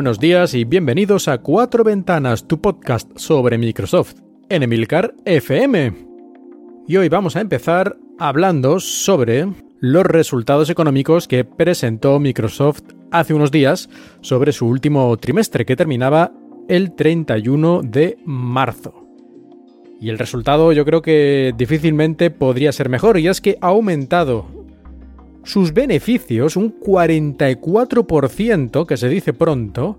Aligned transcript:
Buenos 0.00 0.18
días 0.18 0.54
y 0.54 0.64
bienvenidos 0.64 1.28
a 1.28 1.42
Cuatro 1.42 1.84
Ventanas, 1.84 2.48
tu 2.48 2.58
podcast 2.58 3.18
sobre 3.18 3.58
Microsoft 3.58 4.14
en 4.48 4.62
Emilcar 4.62 5.14
FM. 5.26 5.92
Y 6.88 6.96
hoy 6.96 7.10
vamos 7.10 7.36
a 7.36 7.42
empezar 7.42 7.98
hablando 8.18 8.80
sobre 8.80 9.46
los 9.78 10.06
resultados 10.06 10.70
económicos 10.70 11.28
que 11.28 11.44
presentó 11.44 12.18
Microsoft 12.18 12.80
hace 13.10 13.34
unos 13.34 13.50
días 13.50 13.90
sobre 14.22 14.52
su 14.52 14.66
último 14.66 15.14
trimestre 15.18 15.66
que 15.66 15.76
terminaba 15.76 16.32
el 16.66 16.94
31 16.94 17.82
de 17.82 18.16
marzo. 18.24 19.06
Y 20.00 20.08
el 20.08 20.18
resultado 20.18 20.72
yo 20.72 20.86
creo 20.86 21.02
que 21.02 21.52
difícilmente 21.58 22.30
podría 22.30 22.72
ser 22.72 22.88
mejor 22.88 23.18
y 23.18 23.28
es 23.28 23.42
que 23.42 23.58
ha 23.60 23.66
aumentado 23.66 24.59
sus 25.44 25.72
beneficios 25.72 26.56
un 26.56 26.78
44%, 26.78 28.86
que 28.86 28.96
se 28.96 29.08
dice 29.08 29.32
pronto, 29.32 29.98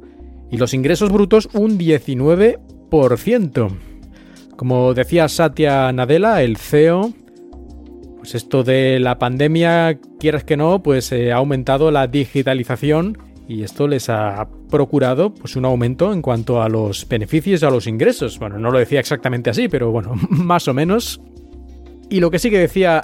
y 0.49 0.57
los 0.57 0.73
ingresos 0.73 1.11
brutos 1.11 1.49
un 1.53 1.77
19%. 1.77 3.71
Como 4.55 4.93
decía 4.93 5.27
Satya 5.27 5.91
Nadella, 5.91 6.41
el 6.43 6.55
CEO, 6.57 7.13
pues 8.17 8.35
esto 8.35 8.63
de 8.63 8.99
la 8.99 9.17
pandemia, 9.17 9.97
quieras 10.19 10.43
que 10.43 10.57
no, 10.57 10.83
pues 10.83 11.11
eh, 11.11 11.31
ha 11.31 11.37
aumentado 11.37 11.89
la 11.89 12.05
digitalización 12.05 13.17
y 13.47 13.63
esto 13.63 13.87
les 13.87 14.09
ha 14.09 14.47
procurado 14.69 15.33
pues 15.33 15.55
un 15.55 15.65
aumento 15.65 16.13
en 16.13 16.21
cuanto 16.21 16.61
a 16.61 16.69
los 16.69 17.09
beneficios 17.09 17.61
y 17.61 17.65
a 17.65 17.71
los 17.71 17.87
ingresos. 17.87 18.37
Bueno, 18.37 18.59
no 18.59 18.69
lo 18.69 18.77
decía 18.77 18.99
exactamente 18.99 19.49
así, 19.49 19.67
pero 19.67 19.91
bueno, 19.91 20.13
más 20.29 20.67
o 20.67 20.73
menos. 20.73 21.19
Y 22.09 22.19
lo 22.19 22.29
que 22.29 22.39
sí 22.39 22.51
que 22.51 22.59
decía 22.59 23.01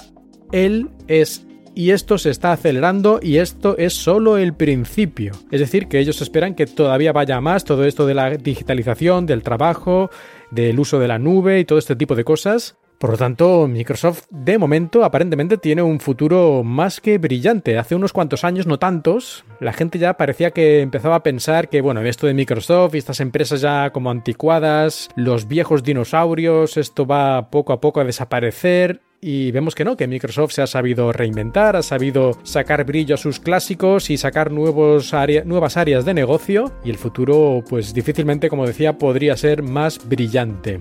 él 0.52 0.90
es 1.08 1.47
y 1.78 1.92
esto 1.92 2.18
se 2.18 2.30
está 2.30 2.50
acelerando 2.50 3.20
y 3.22 3.36
esto 3.36 3.78
es 3.78 3.94
solo 3.94 4.36
el 4.36 4.52
principio. 4.52 5.30
Es 5.52 5.60
decir, 5.60 5.86
que 5.86 6.00
ellos 6.00 6.20
esperan 6.20 6.56
que 6.56 6.66
todavía 6.66 7.12
vaya 7.12 7.40
más 7.40 7.62
todo 7.62 7.84
esto 7.84 8.04
de 8.04 8.14
la 8.14 8.30
digitalización, 8.30 9.26
del 9.26 9.44
trabajo, 9.44 10.10
del 10.50 10.80
uso 10.80 10.98
de 10.98 11.06
la 11.06 11.20
nube 11.20 11.60
y 11.60 11.64
todo 11.64 11.78
este 11.78 11.94
tipo 11.94 12.16
de 12.16 12.24
cosas. 12.24 12.76
Por 12.98 13.10
lo 13.10 13.16
tanto, 13.16 13.68
Microsoft 13.68 14.24
de 14.28 14.58
momento 14.58 15.04
aparentemente 15.04 15.56
tiene 15.56 15.82
un 15.82 16.00
futuro 16.00 16.64
más 16.64 17.00
que 17.00 17.16
brillante. 17.18 17.78
Hace 17.78 17.94
unos 17.94 18.12
cuantos 18.12 18.42
años, 18.42 18.66
no 18.66 18.80
tantos, 18.80 19.44
la 19.60 19.72
gente 19.72 20.00
ya 20.00 20.14
parecía 20.14 20.50
que 20.50 20.80
empezaba 20.80 21.14
a 21.14 21.22
pensar 21.22 21.68
que, 21.68 21.80
bueno, 21.80 22.00
esto 22.00 22.26
de 22.26 22.34
Microsoft 22.34 22.96
y 22.96 22.98
estas 22.98 23.20
empresas 23.20 23.60
ya 23.60 23.90
como 23.90 24.10
anticuadas, 24.10 25.10
los 25.14 25.46
viejos 25.46 25.84
dinosaurios, 25.84 26.76
esto 26.76 27.06
va 27.06 27.50
poco 27.50 27.72
a 27.72 27.80
poco 27.80 28.00
a 28.00 28.04
desaparecer. 28.04 29.00
Y 29.20 29.50
vemos 29.50 29.74
que 29.74 29.84
no, 29.84 29.96
que 29.96 30.06
Microsoft 30.06 30.52
se 30.52 30.62
ha 30.62 30.68
sabido 30.68 31.12
reinventar, 31.12 31.74
ha 31.74 31.82
sabido 31.82 32.38
sacar 32.44 32.84
brillo 32.84 33.16
a 33.16 33.18
sus 33.18 33.40
clásicos 33.40 34.10
y 34.10 34.16
sacar 34.16 34.52
nuevos 34.52 35.12
nuevas 35.44 35.76
áreas 35.76 36.04
de 36.04 36.14
negocio 36.14 36.70
y 36.84 36.90
el 36.90 36.98
futuro 36.98 37.64
pues 37.68 37.92
difícilmente, 37.92 38.48
como 38.48 38.64
decía, 38.64 38.96
podría 38.96 39.36
ser 39.36 39.64
más 39.64 40.08
brillante. 40.08 40.78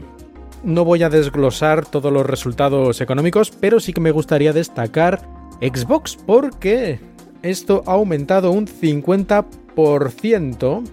No 0.63 0.85
voy 0.85 1.01
a 1.01 1.09
desglosar 1.09 1.87
todos 1.87 2.13
los 2.13 2.27
resultados 2.27 3.01
económicos, 3.01 3.49
pero 3.49 3.79
sí 3.79 3.91
que 3.91 4.01
me 4.01 4.11
gustaría 4.11 4.53
destacar 4.53 5.19
Xbox 5.59 6.15
porque 6.23 6.99
esto 7.41 7.81
ha 7.87 7.93
aumentado 7.93 8.51
un 8.51 8.67
50% 8.67 10.83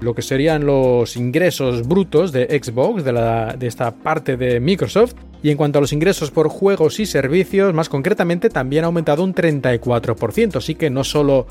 lo 0.00 0.14
que 0.14 0.22
serían 0.22 0.66
los 0.66 1.16
ingresos 1.16 1.84
brutos 1.86 2.32
de 2.32 2.60
Xbox, 2.62 3.04
de, 3.04 3.54
de 3.58 3.66
esta 3.66 3.94
parte 3.94 4.36
de 4.36 4.60
Microsoft. 4.60 5.14
Y 5.42 5.50
en 5.50 5.56
cuanto 5.56 5.78
a 5.78 5.80
los 5.80 5.92
ingresos 5.92 6.30
por 6.30 6.48
juegos 6.48 7.00
y 7.00 7.06
servicios, 7.06 7.74
más 7.74 7.88
concretamente, 7.88 8.48
también 8.48 8.84
ha 8.84 8.86
aumentado 8.86 9.24
un 9.24 9.34
34%. 9.34 10.56
Así 10.56 10.74
que 10.74 10.90
no 10.90 11.04
solo 11.04 11.46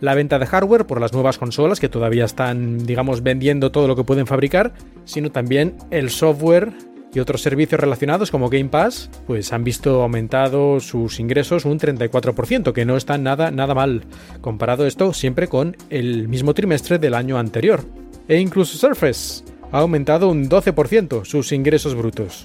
la 0.00 0.14
venta 0.14 0.38
de 0.38 0.46
hardware 0.46 0.86
por 0.86 1.00
las 1.00 1.12
nuevas 1.12 1.38
consolas 1.38 1.80
que 1.80 1.88
todavía 1.88 2.24
están, 2.24 2.78
digamos, 2.78 3.22
vendiendo 3.22 3.70
todo 3.70 3.88
lo 3.88 3.96
que 3.96 4.04
pueden 4.04 4.26
fabricar, 4.26 4.72
sino 5.04 5.30
también 5.30 5.76
el 5.90 6.10
software 6.10 6.72
y 7.12 7.20
otros 7.20 7.42
servicios 7.42 7.80
relacionados 7.80 8.30
como 8.30 8.50
Game 8.50 8.68
Pass, 8.68 9.10
pues 9.26 9.52
han 9.52 9.64
visto 9.64 10.02
aumentado 10.02 10.78
sus 10.80 11.20
ingresos 11.20 11.64
un 11.64 11.78
34%, 11.78 12.72
que 12.72 12.84
no 12.84 12.96
está 12.96 13.18
nada, 13.18 13.50
nada 13.50 13.74
mal, 13.74 14.04
comparado 14.40 14.86
esto 14.86 15.12
siempre 15.12 15.48
con 15.48 15.76
el 15.90 16.28
mismo 16.28 16.54
trimestre 16.54 16.98
del 16.98 17.14
año 17.14 17.38
anterior. 17.38 17.82
E 18.28 18.38
incluso 18.38 18.76
Surface 18.76 19.42
ha 19.72 19.78
aumentado 19.78 20.28
un 20.28 20.48
12% 20.48 21.24
sus 21.24 21.52
ingresos 21.52 21.94
brutos. 21.94 22.44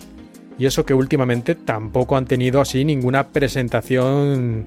Y 0.58 0.66
eso 0.66 0.86
que 0.86 0.94
últimamente 0.94 1.56
tampoco 1.56 2.16
han 2.16 2.26
tenido 2.26 2.62
así 2.62 2.86
ninguna 2.86 3.30
presentación 3.30 4.66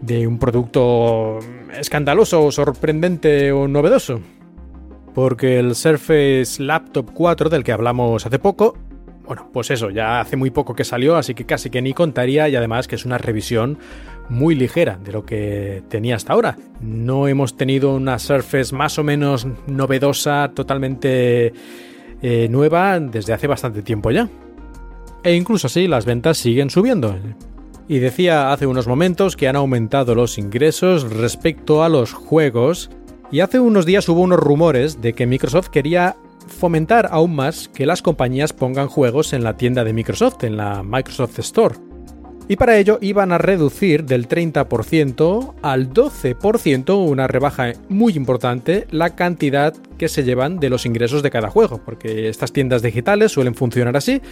de 0.00 0.26
un 0.26 0.38
producto 0.38 1.38
escandaloso 1.78 2.50
sorprendente 2.52 3.52
o 3.52 3.66
novedoso. 3.68 4.20
Porque 5.14 5.58
el 5.58 5.74
Surface 5.74 6.62
Laptop 6.62 7.10
4 7.14 7.48
del 7.48 7.64
que 7.64 7.72
hablamos 7.72 8.26
hace 8.26 8.38
poco 8.38 8.76
bueno, 9.26 9.50
pues 9.52 9.70
eso, 9.70 9.90
ya 9.90 10.20
hace 10.20 10.36
muy 10.36 10.50
poco 10.50 10.74
que 10.74 10.84
salió, 10.84 11.16
así 11.16 11.34
que 11.34 11.44
casi 11.44 11.68
que 11.68 11.82
ni 11.82 11.92
contaría 11.92 12.48
y 12.48 12.54
además 12.54 12.86
que 12.86 12.94
es 12.94 13.04
una 13.04 13.18
revisión 13.18 13.78
muy 14.28 14.54
ligera 14.54 14.98
de 15.02 15.12
lo 15.12 15.24
que 15.24 15.82
tenía 15.88 16.16
hasta 16.16 16.32
ahora. 16.32 16.56
No 16.80 17.26
hemos 17.26 17.56
tenido 17.56 17.94
una 17.94 18.18
Surface 18.18 18.74
más 18.74 18.98
o 18.98 19.04
menos 19.04 19.46
novedosa, 19.66 20.52
totalmente 20.54 21.52
eh, 22.22 22.48
nueva 22.50 23.00
desde 23.00 23.32
hace 23.32 23.48
bastante 23.48 23.82
tiempo 23.82 24.12
ya. 24.12 24.28
E 25.26 25.34
incluso 25.34 25.66
así 25.66 25.88
las 25.88 26.04
ventas 26.04 26.38
siguen 26.38 26.70
subiendo. 26.70 27.18
Y 27.88 27.98
decía 27.98 28.52
hace 28.52 28.68
unos 28.68 28.86
momentos 28.86 29.34
que 29.34 29.48
han 29.48 29.56
aumentado 29.56 30.14
los 30.14 30.38
ingresos 30.38 31.02
respecto 31.10 31.82
a 31.82 31.88
los 31.88 32.12
juegos 32.12 32.90
y 33.32 33.40
hace 33.40 33.58
unos 33.58 33.86
días 33.86 34.08
hubo 34.08 34.20
unos 34.20 34.38
rumores 34.38 35.00
de 35.02 35.14
que 35.14 35.26
Microsoft 35.26 35.70
quería 35.70 36.14
fomentar 36.46 37.08
aún 37.10 37.34
más 37.34 37.68
que 37.68 37.86
las 37.86 38.02
compañías 38.02 38.52
pongan 38.52 38.86
juegos 38.86 39.32
en 39.32 39.42
la 39.42 39.56
tienda 39.56 39.82
de 39.82 39.92
Microsoft, 39.92 40.44
en 40.44 40.56
la 40.56 40.84
Microsoft 40.84 41.40
Store. 41.40 41.74
Y 42.48 42.56
para 42.56 42.78
ello 42.78 42.98
iban 43.00 43.32
a 43.32 43.38
reducir 43.38 44.04
del 44.04 44.28
30% 44.28 45.54
al 45.62 45.92
12%, 45.92 46.96
una 46.96 47.26
rebaja 47.26 47.72
muy 47.88 48.12
importante, 48.12 48.86
la 48.92 49.16
cantidad 49.16 49.74
que 49.98 50.08
se 50.08 50.22
llevan 50.22 50.60
de 50.60 50.70
los 50.70 50.86
ingresos 50.86 51.24
de 51.24 51.30
cada 51.30 51.50
juego, 51.50 51.80
porque 51.84 52.28
estas 52.28 52.52
tiendas 52.52 52.82
digitales 52.82 53.32
suelen 53.32 53.56
funcionar 53.56 53.96
así. 53.96 54.22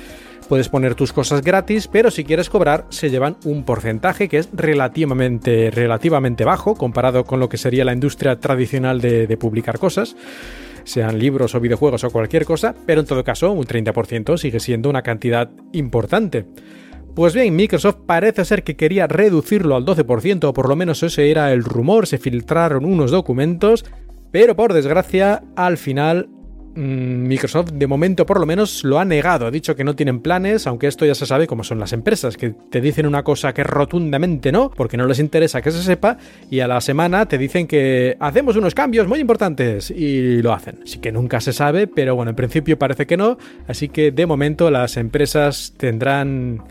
Puedes 0.48 0.68
poner 0.68 0.94
tus 0.94 1.12
cosas 1.12 1.42
gratis, 1.42 1.88
pero 1.88 2.10
si 2.12 2.22
quieres 2.22 2.50
cobrar 2.50 2.86
se 2.90 3.10
llevan 3.10 3.36
un 3.44 3.64
porcentaje 3.64 4.28
que 4.28 4.38
es 4.38 4.48
relativamente, 4.52 5.72
relativamente 5.72 6.44
bajo 6.44 6.76
comparado 6.76 7.24
con 7.24 7.40
lo 7.40 7.48
que 7.48 7.56
sería 7.56 7.84
la 7.84 7.94
industria 7.94 8.38
tradicional 8.38 9.00
de, 9.00 9.26
de 9.26 9.36
publicar 9.36 9.78
cosas 9.78 10.14
sean 10.84 11.18
libros 11.18 11.54
o 11.54 11.60
videojuegos 11.60 12.04
o 12.04 12.10
cualquier 12.10 12.44
cosa, 12.44 12.74
pero 12.86 13.00
en 13.00 13.06
todo 13.06 13.24
caso 13.24 13.50
un 13.52 13.64
30% 13.64 14.36
sigue 14.36 14.60
siendo 14.60 14.90
una 14.90 15.00
cantidad 15.00 15.50
importante. 15.72 16.44
Pues 17.14 17.32
bien, 17.32 17.54
Microsoft 17.54 17.98
parece 18.06 18.44
ser 18.44 18.64
que 18.64 18.76
quería 18.76 19.06
reducirlo 19.06 19.76
al 19.76 19.84
12%, 19.84 20.44
o 20.44 20.52
por 20.52 20.68
lo 20.68 20.74
menos 20.74 21.02
ese 21.04 21.30
era 21.30 21.52
el 21.52 21.62
rumor, 21.62 22.08
se 22.08 22.18
filtraron 22.18 22.84
unos 22.84 23.12
documentos, 23.12 23.84
pero 24.32 24.56
por 24.56 24.72
desgracia 24.72 25.44
al 25.54 25.78
final 25.78 26.28
Mm, 26.76 27.28
Microsoft 27.28 27.70
de 27.72 27.86
momento 27.86 28.26
por 28.26 28.40
lo 28.40 28.46
menos 28.46 28.82
lo 28.82 28.98
ha 28.98 29.04
negado, 29.04 29.46
ha 29.46 29.50
dicho 29.52 29.76
que 29.76 29.84
no 29.84 29.94
tienen 29.94 30.20
planes, 30.20 30.66
aunque 30.66 30.88
esto 30.88 31.06
ya 31.06 31.14
se 31.14 31.24
sabe 31.24 31.46
cómo 31.46 31.62
son 31.62 31.78
las 31.78 31.92
empresas, 31.92 32.36
que 32.36 32.50
te 32.50 32.80
dicen 32.80 33.06
una 33.06 33.22
cosa 33.22 33.54
que 33.54 33.62
rotundamente 33.62 34.50
no, 34.50 34.70
porque 34.70 34.96
no 34.96 35.06
les 35.06 35.20
interesa 35.20 35.62
que 35.62 35.70
se 35.70 35.82
sepa, 35.82 36.18
y 36.50 36.60
a 36.60 36.66
la 36.66 36.80
semana 36.80 37.26
te 37.26 37.38
dicen 37.38 37.68
que 37.68 38.16
hacemos 38.18 38.56
unos 38.56 38.74
cambios 38.74 39.06
muy 39.06 39.20
importantes 39.20 39.90
y 39.90 40.42
lo 40.42 40.52
hacen. 40.52 40.80
Así 40.82 40.98
que 40.98 41.12
nunca 41.12 41.40
se 41.40 41.52
sabe, 41.52 41.86
pero 41.86 42.16
bueno, 42.16 42.30
en 42.30 42.36
principio 42.36 42.76
parece 42.76 43.06
que 43.06 43.16
no, 43.16 43.38
así 43.68 43.88
que 43.88 44.10
de 44.10 44.26
momento 44.26 44.68
las 44.70 44.96
empresas 44.96 45.74
tendrán 45.76 46.64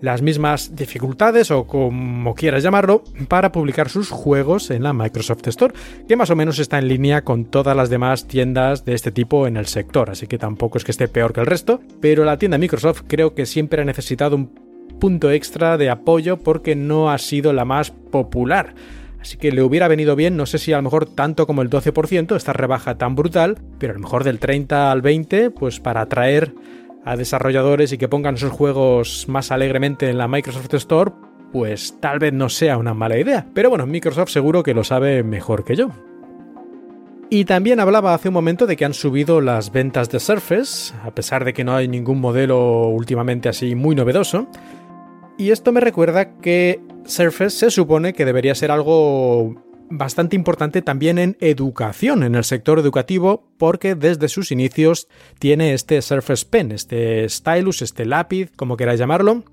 las 0.00 0.22
mismas 0.22 0.76
dificultades 0.76 1.50
o 1.50 1.66
como 1.66 2.34
quieras 2.34 2.62
llamarlo 2.62 3.02
para 3.28 3.52
publicar 3.52 3.88
sus 3.88 4.10
juegos 4.10 4.70
en 4.70 4.82
la 4.82 4.92
Microsoft 4.92 5.46
Store, 5.48 5.74
que 6.06 6.16
más 6.16 6.30
o 6.30 6.36
menos 6.36 6.58
está 6.58 6.78
en 6.78 6.88
línea 6.88 7.22
con 7.22 7.44
todas 7.44 7.76
las 7.76 7.90
demás 7.90 8.26
tiendas 8.26 8.84
de 8.84 8.94
este 8.94 9.10
tipo 9.10 9.46
en 9.46 9.56
el 9.56 9.66
sector, 9.66 10.10
así 10.10 10.26
que 10.26 10.38
tampoco 10.38 10.78
es 10.78 10.84
que 10.84 10.92
esté 10.92 11.08
peor 11.08 11.32
que 11.32 11.40
el 11.40 11.46
resto, 11.46 11.80
pero 12.00 12.24
la 12.24 12.38
tienda 12.38 12.58
Microsoft 12.58 13.02
creo 13.06 13.34
que 13.34 13.46
siempre 13.46 13.82
ha 13.82 13.84
necesitado 13.84 14.36
un 14.36 14.68
punto 14.98 15.30
extra 15.30 15.78
de 15.78 15.90
apoyo 15.90 16.38
porque 16.38 16.74
no 16.74 17.10
ha 17.10 17.18
sido 17.18 17.52
la 17.52 17.64
más 17.64 17.90
popular. 17.90 18.74
Así 19.20 19.36
que 19.36 19.50
le 19.50 19.62
hubiera 19.62 19.88
venido 19.88 20.14
bien, 20.14 20.36
no 20.36 20.46
sé 20.46 20.58
si 20.58 20.72
a 20.72 20.76
lo 20.76 20.82
mejor 20.82 21.06
tanto 21.06 21.46
como 21.46 21.62
el 21.62 21.70
12%, 21.70 22.36
esta 22.36 22.52
rebaja 22.52 22.98
tan 22.98 23.16
brutal, 23.16 23.58
pero 23.78 23.92
a 23.92 23.94
lo 23.94 24.00
mejor 24.00 24.24
del 24.24 24.38
30 24.38 24.92
al 24.92 25.02
20, 25.02 25.50
pues 25.50 25.80
para 25.80 26.02
atraer 26.02 26.54
a 27.08 27.16
desarrolladores 27.16 27.90
y 27.92 27.98
que 27.98 28.06
pongan 28.06 28.36
sus 28.36 28.50
juegos 28.50 29.24
más 29.28 29.50
alegremente 29.50 30.10
en 30.10 30.18
la 30.18 30.28
Microsoft 30.28 30.74
Store, 30.74 31.10
pues 31.52 31.98
tal 32.00 32.18
vez 32.18 32.34
no 32.34 32.50
sea 32.50 32.76
una 32.76 32.92
mala 32.92 33.18
idea. 33.18 33.46
Pero 33.54 33.70
bueno, 33.70 33.86
Microsoft 33.86 34.28
seguro 34.28 34.62
que 34.62 34.74
lo 34.74 34.84
sabe 34.84 35.22
mejor 35.22 35.64
que 35.64 35.74
yo. 35.74 35.88
Y 37.30 37.46
también 37.46 37.80
hablaba 37.80 38.12
hace 38.12 38.28
un 38.28 38.34
momento 38.34 38.66
de 38.66 38.76
que 38.76 38.84
han 38.84 38.92
subido 38.92 39.40
las 39.40 39.72
ventas 39.72 40.10
de 40.10 40.20
Surface, 40.20 40.94
a 41.02 41.14
pesar 41.14 41.46
de 41.46 41.54
que 41.54 41.64
no 41.64 41.74
hay 41.74 41.88
ningún 41.88 42.20
modelo 42.20 42.88
últimamente 42.88 43.48
así 43.48 43.74
muy 43.74 43.94
novedoso. 43.94 44.46
Y 45.38 45.50
esto 45.50 45.72
me 45.72 45.80
recuerda 45.80 46.36
que 46.36 46.82
Surface 47.04 47.56
se 47.56 47.70
supone 47.70 48.12
que 48.12 48.26
debería 48.26 48.54
ser 48.54 48.70
algo 48.70 49.54
bastante 49.90 50.36
importante 50.36 50.82
también 50.82 51.18
en 51.18 51.36
educación, 51.40 52.22
en 52.22 52.34
el 52.34 52.44
sector 52.44 52.78
educativo, 52.78 53.48
porque 53.58 53.94
desde 53.94 54.28
sus 54.28 54.52
inicios 54.52 55.08
tiene 55.38 55.74
este 55.74 56.00
Surface 56.02 56.46
Pen, 56.48 56.72
este 56.72 57.28
stylus, 57.28 57.82
este 57.82 58.04
lápiz, 58.04 58.50
como 58.56 58.76
queráis 58.76 59.00
llamarlo, 59.00 59.44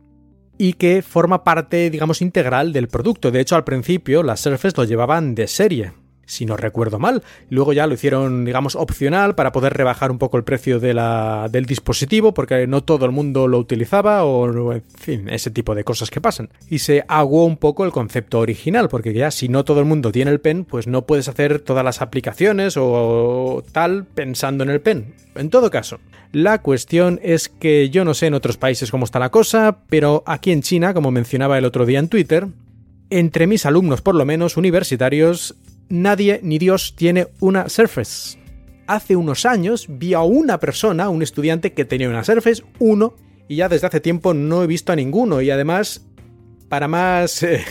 y 0.58 0.74
que 0.74 1.02
forma 1.02 1.44
parte, 1.44 1.90
digamos, 1.90 2.22
integral 2.22 2.72
del 2.74 2.88
producto. 2.88 3.32
De 3.32 3.42
hecho, 3.42 3.56
al 3.56 3.64
principio 3.64 4.24
las 4.24 4.40
Surface 4.40 4.78
lo 4.78 4.84
llevaban 4.84 5.36
de 5.36 5.48
serie 5.48 5.94
si 6.26 6.46
no 6.46 6.58
recuerdo 6.58 7.00
mal. 7.00 7.24
Luego 7.50 7.74
ya 7.74 7.88
lo 7.88 7.94
hicieron, 7.94 8.46
digamos, 8.46 8.76
opcional 8.76 9.36
para 9.36 9.52
poder 9.52 9.74
rebajar 9.74 10.12
un 10.12 10.18
poco 10.18 10.38
el 10.38 10.44
precio 10.44 10.80
de 10.80 10.94
la, 10.94 11.48
del 11.52 11.66
dispositivo, 11.66 12.34
porque 12.34 12.68
no 12.68 12.84
todo 12.84 13.06
el 13.06 13.12
mundo 13.12 13.48
lo 13.48 13.60
utilizaba, 13.60 14.24
o 14.24 14.74
en 14.74 14.84
fin, 14.98 15.30
ese 15.30 15.52
tipo 15.52 15.76
de 15.76 15.84
cosas 15.84 16.10
que 16.10 16.22
pasan. 16.22 16.50
Y 16.70 16.80
se 16.80 17.04
aguó 17.08 17.46
un 17.46 17.58
poco 17.58 17.86
el 17.86 17.92
concepto 17.92 18.40
original, 18.40 18.90
porque 18.90 19.14
ya 19.14 19.32
si 19.32 19.50
no 19.50 19.64
todo 19.64 19.80
el 19.80 19.86
mundo 19.86 20.12
tiene 20.12 20.32
el 20.32 20.40
pen, 20.40 20.66
pues 20.66 20.88
no 20.88 21.06
puedes 21.06 21.28
hacer 21.28 21.60
todas 21.60 21.84
las 21.84 22.02
aplicaciones 22.02 22.76
o 22.78 23.64
tal 23.72 24.06
pensando 24.06 24.64
en 24.64 24.70
el 24.70 24.82
pen. 24.82 25.14
En 25.36 25.50
todo 25.50 25.70
caso, 25.70 26.00
la 26.32 26.62
cuestión 26.62 27.20
es 27.24 27.50
que 27.50 27.90
yo 27.90 28.06
no 28.06 28.14
sé 28.14 28.28
en 28.28 28.34
otros 28.34 28.58
países 28.58 28.92
cómo 28.92 29.06
está 29.06 29.20
la 29.20 29.32
cosa, 29.32 29.80
pero 29.90 30.24
aquí 30.26 30.52
en 30.52 30.62
China, 30.62 30.94
como 30.94 31.12
mencionaba 31.12 31.58
el 31.58 31.66
otro 31.66 31.86
día 31.86 32.00
en 32.00 32.10
Twitter, 32.10 32.48
entre 33.10 33.48
mis 33.48 33.66
alumnos 33.66 34.02
por 34.02 34.16
lo 34.16 34.26
menos 34.26 34.58
universitarios 34.58 35.56
nadie 35.90 36.40
ni 36.44 36.58
Dios 36.58 36.96
tiene 36.96 37.28
una 37.40 37.70
Surface. 37.70 38.38
Hace 38.88 39.16
unos 39.16 39.46
años 39.46 39.88
vi 39.90 40.14
a 40.14 40.22
una 40.22 40.60
persona, 40.60 41.10
un 41.10 41.24
estudiante 41.24 41.74
que 41.74 41.86
tenía 41.86 42.10
una 42.10 42.24
Surface, 42.24 42.64
uno, 42.80 43.16
y 43.48 43.58
ya 43.58 43.70
desde 43.70 43.88
hace 43.88 44.00
tiempo 44.00 44.34
no 44.34 44.64
he 44.64 44.68
visto 44.68 44.92
a 44.92 44.96
ninguno. 44.96 45.42
Y 45.42 45.50
además, 45.50 46.06
para 46.70 46.88
más, 46.88 47.42
eh, 47.44 47.64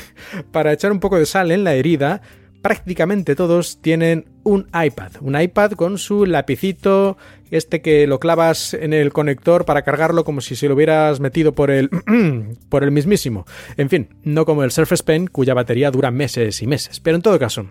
para 0.50 0.72
echar 0.72 0.93
un 0.93 1.00
poco 1.00 1.19
de 1.19 1.26
sal 1.26 1.50
en 1.50 1.64
la 1.64 1.75
herida, 1.75 2.22
prácticamente 2.62 3.37
todos 3.37 3.82
tienen 3.82 4.25
un 4.43 4.66
iPad. 4.69 5.12
Un 5.20 5.38
iPad 5.38 5.72
con 5.72 5.99
su 5.99 6.25
lapicito, 6.25 7.19
este 7.50 7.82
que 7.82 8.06
lo 8.06 8.19
clavas 8.19 8.72
en 8.72 8.93
el 8.94 9.12
conector 9.12 9.66
para 9.66 9.82
cargarlo 9.82 10.25
como 10.25 10.40
si 10.40 10.56
se 10.56 10.69
lo 10.69 10.75
hubieras 10.75 11.20
metido 11.20 11.55
por 11.55 11.70
el, 11.70 11.90
por 12.70 12.82
el 12.82 12.90
mismísimo. 12.90 13.44
En 13.76 13.90
fin, 13.90 14.08
no 14.22 14.46
como 14.46 14.64
el 14.64 14.70
Surface 14.70 15.05
Pen, 15.05 15.26
cuya 15.26 15.52
batería 15.52 15.90
dura 15.90 16.11
meses 16.11 16.62
y 16.62 16.66
meses. 16.66 17.00
Pero 17.00 17.16
en 17.16 17.22
todo 17.22 17.38
caso, 17.38 17.66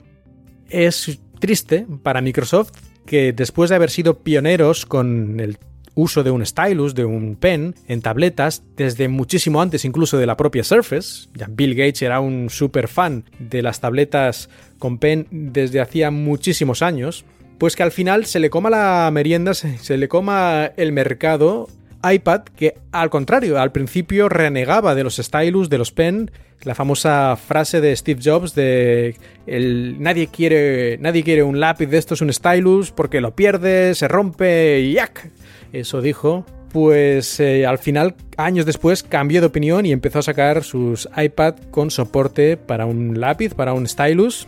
es 0.69 1.19
triste 1.39 1.85
para 2.03 2.21
Microsoft 2.21 2.71
que 3.05 3.33
después 3.33 3.69
de 3.69 3.75
haber 3.75 3.89
sido 3.89 4.19
pioneros 4.19 4.85
con 4.85 5.39
el 5.39 5.57
uso 5.95 6.23
de 6.23 6.31
un 6.31 6.45
stylus, 6.45 6.95
de 6.95 7.05
un 7.05 7.35
pen 7.35 7.75
en 7.87 8.01
tabletas, 8.01 8.63
desde 8.75 9.07
muchísimo 9.07 9.61
antes 9.61 9.85
incluso 9.85 10.17
de 10.17 10.25
la 10.25 10.37
propia 10.37 10.63
Surface. 10.63 11.27
Ya 11.35 11.47
Bill 11.49 11.75
Gates 11.75 12.01
era 12.01 12.19
un 12.19 12.49
super 12.49 12.87
fan 12.87 13.25
de 13.39 13.61
las 13.61 13.79
tabletas 13.79 14.49
con 14.79 14.97
pen 14.97 15.27
desde 15.31 15.81
hacía 15.81 16.11
muchísimos 16.11 16.81
años. 16.81 17.25
Pues 17.57 17.75
que 17.75 17.83
al 17.83 17.91
final 17.91 18.25
se 18.25 18.39
le 18.39 18.49
coma 18.49 18.69
la 18.69 19.09
merienda, 19.11 19.53
se, 19.53 19.97
le 19.97 20.07
coma 20.07 20.71
el 20.75 20.91
mercado 20.91 21.69
iPad, 22.03 22.41
que 22.55 22.75
al 22.91 23.09
contrario, 23.09 23.59
al 23.59 23.71
principio 23.71 24.27
renegaba 24.27 24.95
de 24.95 25.03
los 25.03 25.17
stylus, 25.17 25.69
de 25.69 25.77
los 25.77 25.91
pen, 25.91 26.31
la 26.63 26.75
famosa 26.75 27.35
frase 27.35 27.81
de 27.81 27.95
Steve 27.95 28.21
Jobs 28.23 28.55
de 28.55 29.15
el, 29.45 30.01
nadie, 30.01 30.27
quiere, 30.27 30.97
nadie 30.99 31.23
quiere 31.23 31.43
un 31.43 31.59
lápiz 31.59 31.87
de 31.87 31.97
estos, 31.97 32.21
un 32.21 32.31
stylus, 32.31 32.91
porque 32.91 33.21
lo 33.21 33.35
pierde, 33.35 33.95
se 33.95 34.07
rompe 34.07 34.79
y 34.79 34.93
¡yac! 34.93 35.31
Eso 35.71 36.01
dijo. 36.01 36.45
Pues 36.71 37.39
eh, 37.39 37.67
al 37.67 37.77
final, 37.77 38.15
años 38.35 38.65
después, 38.65 39.03
cambió 39.03 39.41
de 39.41 39.47
opinión 39.47 39.85
y 39.85 39.91
empezó 39.91 40.19
a 40.19 40.23
sacar 40.23 40.63
sus 40.63 41.07
iPad 41.15 41.55
con 41.69 41.91
soporte 41.91 42.57
para 42.57 42.87
un 42.87 43.19
lápiz, 43.19 43.53
para 43.53 43.73
un 43.73 43.87
stylus. 43.87 44.47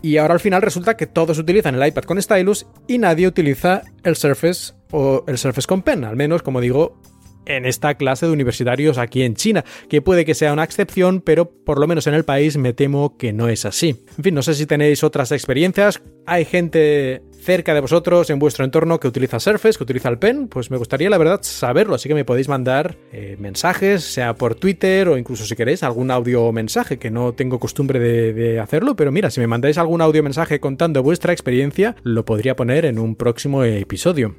Y 0.00 0.16
ahora 0.16 0.34
al 0.34 0.40
final 0.40 0.62
resulta 0.62 0.96
que 0.96 1.06
todos 1.06 1.38
utilizan 1.38 1.74
el 1.74 1.86
iPad 1.86 2.04
con 2.04 2.20
stylus 2.20 2.66
y 2.86 2.98
nadie 2.98 3.26
utiliza 3.26 3.82
el 4.04 4.16
Surface 4.16 4.72
o 4.90 5.24
el 5.26 5.36
Surface 5.36 5.66
con 5.66 5.82
Pen. 5.82 6.04
Al 6.04 6.16
menos, 6.16 6.42
como 6.42 6.60
digo, 6.62 6.98
en 7.46 7.66
esta 7.66 7.94
clase 7.94 8.26
de 8.26 8.32
universitarios 8.32 8.98
aquí 8.98 9.22
en 9.22 9.34
China, 9.34 9.64
que 9.88 10.02
puede 10.02 10.24
que 10.24 10.34
sea 10.34 10.52
una 10.52 10.64
excepción, 10.64 11.20
pero 11.20 11.50
por 11.50 11.78
lo 11.78 11.86
menos 11.86 12.06
en 12.06 12.14
el 12.14 12.24
país 12.24 12.56
me 12.56 12.72
temo 12.72 13.16
que 13.16 13.32
no 13.32 13.48
es 13.48 13.64
así. 13.64 14.04
En 14.18 14.24
fin, 14.24 14.34
no 14.34 14.42
sé 14.42 14.54
si 14.54 14.66
tenéis 14.66 15.04
otras 15.04 15.32
experiencias, 15.32 16.02
hay 16.26 16.44
gente 16.44 17.22
cerca 17.44 17.74
de 17.74 17.80
vosotros 17.80 18.30
en 18.30 18.38
vuestro 18.38 18.64
entorno 18.64 18.98
que 18.98 19.06
utiliza 19.06 19.38
Surface, 19.38 19.76
que 19.76 19.84
utiliza 19.84 20.08
el 20.08 20.18
pen, 20.18 20.48
pues 20.48 20.70
me 20.70 20.78
gustaría 20.78 21.10
la 21.10 21.18
verdad 21.18 21.40
saberlo, 21.42 21.94
así 21.94 22.08
que 22.08 22.14
me 22.14 22.24
podéis 22.24 22.48
mandar 22.48 22.96
eh, 23.12 23.36
mensajes, 23.38 24.02
sea 24.02 24.34
por 24.34 24.54
Twitter 24.54 25.08
o 25.08 25.18
incluso 25.18 25.44
si 25.44 25.54
queréis 25.54 25.82
algún 25.82 26.10
audio 26.10 26.50
mensaje, 26.52 26.98
que 26.98 27.10
no 27.10 27.34
tengo 27.34 27.58
costumbre 27.58 27.98
de, 28.00 28.32
de 28.32 28.60
hacerlo, 28.60 28.96
pero 28.96 29.12
mira, 29.12 29.30
si 29.30 29.40
me 29.40 29.46
mandáis 29.46 29.76
algún 29.76 30.00
audio 30.00 30.22
mensaje 30.22 30.58
contando 30.58 31.02
vuestra 31.02 31.32
experiencia, 31.32 31.96
lo 32.02 32.24
podría 32.24 32.56
poner 32.56 32.86
en 32.86 32.98
un 32.98 33.14
próximo 33.14 33.62
episodio. 33.64 34.34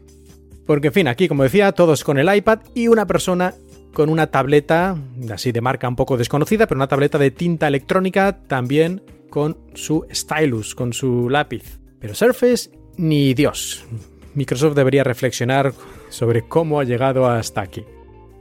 Porque, 0.65 0.87
en 0.87 0.93
fin, 0.93 1.07
aquí, 1.07 1.27
como 1.27 1.43
decía, 1.43 1.71
todos 1.71 2.03
con 2.03 2.17
el 2.17 2.33
iPad 2.33 2.59
y 2.73 2.87
una 2.87 3.05
persona 3.05 3.53
con 3.93 4.09
una 4.09 4.27
tableta, 4.27 4.97
así 5.31 5.51
de 5.51 5.61
marca 5.61 5.87
un 5.87 5.95
poco 5.95 6.17
desconocida, 6.17 6.67
pero 6.67 6.77
una 6.77 6.87
tableta 6.87 7.17
de 7.17 7.31
tinta 7.31 7.67
electrónica 7.67 8.39
también 8.47 9.01
con 9.29 9.57
su 9.73 10.05
stylus, 10.13 10.75
con 10.75 10.93
su 10.93 11.29
lápiz. 11.29 11.79
Pero 11.99 12.13
Surface, 12.13 12.69
ni 12.97 13.33
Dios. 13.33 13.85
Microsoft 14.33 14.75
debería 14.75 15.03
reflexionar 15.03 15.73
sobre 16.09 16.47
cómo 16.47 16.79
ha 16.79 16.83
llegado 16.83 17.25
hasta 17.25 17.61
aquí. 17.61 17.85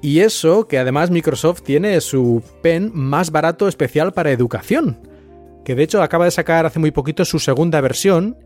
Y 0.02 0.20
eso 0.20 0.68
que 0.68 0.78
además 0.78 1.10
Microsoft 1.10 1.62
tiene 1.62 2.00
su 2.00 2.42
pen 2.62 2.90
más 2.92 3.30
barato 3.30 3.68
especial 3.68 4.12
para 4.12 4.32
educación, 4.32 4.98
que 5.64 5.74
de 5.74 5.84
hecho 5.84 6.02
acaba 6.02 6.26
de 6.26 6.30
sacar 6.30 6.66
hace 6.66 6.78
muy 6.78 6.90
poquito 6.90 7.24
su 7.24 7.38
segunda 7.38 7.80
versión 7.80 8.36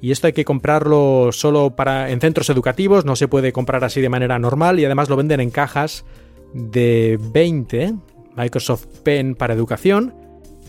y 0.00 0.12
esto 0.12 0.26
hay 0.26 0.32
que 0.32 0.44
comprarlo 0.44 1.30
solo 1.32 1.76
para 1.76 2.10
en 2.10 2.20
centros 2.20 2.48
educativos, 2.50 3.04
no 3.04 3.16
se 3.16 3.28
puede 3.28 3.52
comprar 3.52 3.84
así 3.84 4.00
de 4.00 4.08
manera 4.08 4.38
normal 4.38 4.80
y 4.80 4.84
además 4.84 5.08
lo 5.08 5.16
venden 5.16 5.40
en 5.40 5.50
cajas 5.50 6.04
de 6.54 7.18
20 7.32 7.94
Microsoft 8.36 8.86
Pen 9.02 9.34
para 9.34 9.54
educación, 9.54 10.14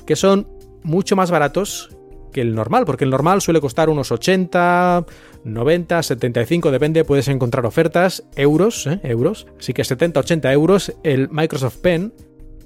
que 0.06 0.16
son 0.16 0.48
mucho 0.84 1.16
más 1.16 1.32
baratos 1.32 1.96
que 2.32 2.42
el 2.42 2.56
normal, 2.56 2.86
porque 2.86 3.04
el 3.04 3.10
normal 3.10 3.42
suele 3.42 3.62
costar 3.62 3.90
unos 3.90 4.12
80, 4.12 5.06
90, 5.44 6.04
75, 6.04 6.72
depende, 6.72 7.04
puedes 7.04 7.28
encontrar 7.28 7.66
ofertas, 7.66 8.24
euros, 8.36 8.88
¿eh? 8.88 9.00
euros, 9.04 9.48
así 9.60 9.74
que 9.74 9.84
70, 9.84 10.20
80 10.20 10.54
euros 10.54 10.94
el 11.04 11.30
Microsoft 11.30 11.78
Pen, 11.78 12.14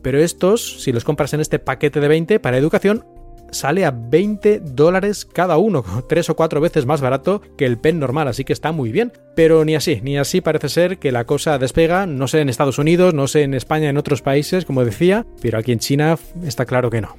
pero 0.02 0.20
estos, 0.20 0.84
si 0.84 0.92
los 0.92 1.04
compras 1.04 1.34
en 1.34 1.42
este 1.42 1.58
paquete 1.58 2.00
de 2.00 2.08
20 2.08 2.40
para 2.40 2.58
educación, 2.58 3.06
sale 3.56 3.86
a 3.86 3.92
20 3.92 4.60
dólares 4.60 5.26
cada 5.26 5.58
uno, 5.58 5.84
tres 6.10 6.30
o 6.30 6.36
cuatro 6.36 6.62
veces 6.62 6.86
más 6.86 7.02
barato 7.02 7.42
que 7.58 7.66
el 7.66 7.78
pen 7.78 8.00
normal, 8.00 8.28
así 8.28 8.44
que 8.44 8.54
está 8.54 8.72
muy 8.72 8.92
bien. 8.92 9.12
Pero 9.36 9.66
ni 9.66 9.76
así, 9.76 10.00
ni 10.04 10.18
así 10.18 10.42
parece 10.42 10.70
ser 10.70 10.98
que 10.98 11.12
la 11.12 11.26
cosa 11.26 11.58
despega, 11.58 12.06
no 12.06 12.28
sé 12.28 12.42
en 12.42 12.50
Estados 12.50 12.78
Unidos, 12.78 13.14
no 13.14 13.28
sé 13.28 13.44
en 13.44 13.54
España, 13.54 13.90
en 13.90 13.98
otros 13.98 14.22
países, 14.22 14.66
como 14.66 14.86
decía, 14.86 15.26
pero 15.42 15.58
aquí 15.58 15.72
en 15.72 15.80
China 15.80 16.18
está 16.44 16.66
claro 16.66 16.90
que 16.90 17.02
no. 17.02 17.18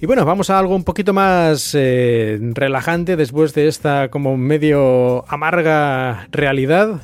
Y 0.00 0.06
bueno, 0.06 0.24
vamos 0.26 0.50
a 0.50 0.58
algo 0.58 0.76
un 0.76 0.84
poquito 0.84 1.12
más 1.12 1.74
eh, 1.74 2.38
relajante 2.52 3.16
después 3.16 3.54
de 3.54 3.68
esta 3.68 4.10
como 4.10 4.36
medio 4.36 5.24
amarga 5.32 6.28
realidad. 6.30 7.00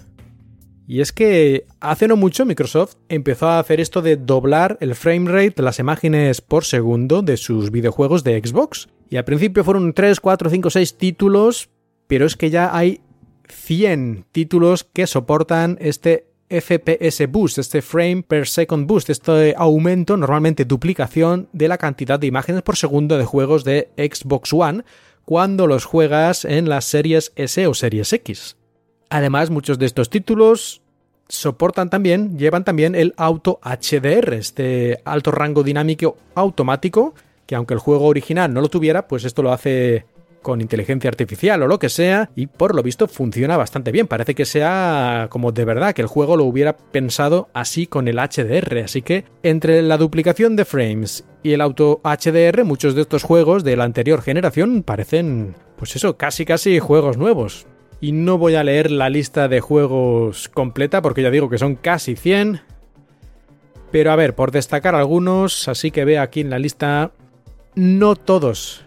Y 0.91 1.03
es 1.03 1.13
que 1.13 1.69
hace 1.79 2.09
no 2.09 2.17
mucho 2.17 2.45
Microsoft 2.45 2.97
empezó 3.09 3.47
a 3.47 3.61
hacer 3.61 3.79
esto 3.79 4.03
de 4.03 4.17
doblar 4.17 4.77
el 4.81 4.97
framerate 4.97 5.55
de 5.59 5.63
las 5.63 5.79
imágenes 5.79 6.41
por 6.41 6.65
segundo 6.65 7.23
de 7.23 7.37
sus 7.37 7.71
videojuegos 7.71 8.25
de 8.25 8.43
Xbox. 8.45 8.89
Y 9.09 9.17
al 9.17 9.25
principio 9.25 9.63
fueron 9.63 9.93
3, 9.93 10.19
4, 10.19 10.51
5, 10.51 10.69
6 10.69 10.99
títulos, 10.99 11.71
pero 12.09 12.27
es 12.27 12.35
que 12.35 12.51
ya 12.51 12.77
hay 12.77 13.03
100 13.49 14.25
títulos 14.33 14.83
que 14.83 15.07
soportan 15.07 15.79
este 15.81 16.27
FPS 16.49 17.25
boost, 17.29 17.59
este 17.59 17.83
frame 17.83 18.25
per 18.25 18.49
second 18.49 18.89
boost, 18.89 19.11
este 19.11 19.55
aumento, 19.57 20.17
normalmente 20.17 20.65
duplicación 20.65 21.49
de 21.53 21.69
la 21.69 21.79
cantidad 21.79 22.19
de 22.19 22.27
imágenes 22.27 22.63
por 22.63 22.77
segundo 22.77 23.17
de 23.17 23.25
juegos 23.27 23.63
de 23.63 23.91
Xbox 23.97 24.53
One 24.53 24.83
cuando 25.25 25.69
los 25.69 25.85
juegas 25.85 26.45
en 26.45 26.69
las 26.69 26.85
series 26.85 27.31
S 27.37 27.65
o 27.69 27.75
series 27.75 28.13
X. 28.13 28.57
Además, 29.11 29.51
muchos 29.51 29.79
de 29.79 29.87
estos 29.87 30.09
títulos 30.09 30.83
soportan 31.29 31.91
también, 31.91 32.39
llevan 32.39 32.65
también 32.65 32.95
el 32.95 33.15
auto 33.17 33.61
HDR, 33.63 34.35
este 34.35 35.01
alto 35.05 35.31
rango 35.31 35.63
dinámico 35.63 36.17
automático, 36.35 37.15
que 37.47 37.57
aunque 37.57 37.75
el 37.75 37.81
juego 37.81 38.07
original 38.07 38.53
no 38.55 38.61
lo 38.61 38.69
tuviera, 38.69 39.07
pues 39.09 39.25
esto 39.25 39.43
lo 39.43 39.53
hace 39.53 40.07
con 40.43 40.61
inteligencia 40.61 41.09
artificial 41.09 41.63
o 41.63 41.67
lo 41.67 41.79
que 41.79 41.89
sea, 41.89 42.31
y 42.35 42.47
por 42.47 42.75
lo 42.75 42.83
visto 42.83 43.09
funciona 43.09 43.57
bastante 43.57 43.93
bien. 43.93 44.07
Parece 44.07 44.35
que 44.35 44.45
sea 44.45 45.27
como 45.31 45.53
de 45.53 45.65
verdad, 45.65 45.93
que 45.93 46.03
el 46.03 46.09
juego 46.09 46.37
lo 46.37 46.45
hubiera 46.45 46.77
pensado 46.77 47.49
así 47.53 47.87
con 47.87 48.09
el 48.09 48.17
HDR. 48.17 48.79
Así 48.85 49.03
que 49.03 49.25
entre 49.43 49.83
la 49.83 49.99
duplicación 49.99 50.57
de 50.57 50.65
frames 50.65 51.25
y 51.43 51.53
el 51.53 51.61
auto 51.61 52.01
HDR, 52.05 52.65
muchos 52.65 52.95
de 52.95 53.03
estos 53.03 53.23
juegos 53.23 53.65
de 53.65 53.77
la 53.77 53.85
anterior 53.85 54.23
generación 54.23 54.83
parecen, 54.83 55.55
pues 55.77 55.95
eso, 55.97 56.17
casi 56.17 56.45
casi 56.45 56.79
juegos 56.79 57.17
nuevos. 57.17 57.67
Y 58.01 58.13
no 58.13 58.39
voy 58.39 58.55
a 58.55 58.65
leer 58.65 58.91
la 58.91 59.11
lista 59.11 59.49
de 59.49 59.61
juegos 59.61 60.49
completa 60.49 61.03
porque 61.03 61.23
ya 61.23 61.31
digo 61.31 61.51
que 61.51 61.59
son 61.59 61.77
casi 61.77 62.17
100. 62.17 62.61
Pero 63.91 64.13
a 64.13 64.17
ver, 64.17 64.35
por 64.35 64.53
destacar 64.53 64.95
algunos, 64.95 65.69
así 65.69 65.91
que 65.91 66.05
ve 66.05 66.19
aquí 66.19 66.41
en 66.41 66.51
la 66.51 66.59
lista, 66.59 67.11
no 67.75 68.17
todos 68.17 68.85